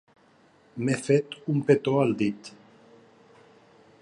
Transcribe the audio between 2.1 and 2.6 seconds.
dit.